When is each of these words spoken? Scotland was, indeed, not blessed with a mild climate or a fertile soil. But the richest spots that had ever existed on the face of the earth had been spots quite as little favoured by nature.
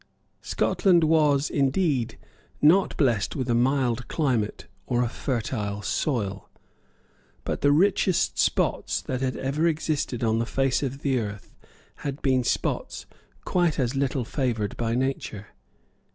Scotland 0.41 1.03
was, 1.03 1.47
indeed, 1.51 2.17
not 2.59 2.97
blessed 2.97 3.35
with 3.35 3.47
a 3.51 3.53
mild 3.53 4.07
climate 4.07 4.65
or 4.87 5.03
a 5.03 5.07
fertile 5.07 5.83
soil. 5.83 6.49
But 7.43 7.61
the 7.61 7.71
richest 7.71 8.39
spots 8.39 8.99
that 9.03 9.21
had 9.21 9.37
ever 9.37 9.67
existed 9.67 10.23
on 10.23 10.39
the 10.39 10.47
face 10.47 10.81
of 10.81 11.03
the 11.03 11.19
earth 11.19 11.53
had 11.97 12.19
been 12.23 12.43
spots 12.43 13.05
quite 13.45 13.77
as 13.77 13.95
little 13.95 14.25
favoured 14.25 14.75
by 14.75 14.95
nature. 14.95 15.49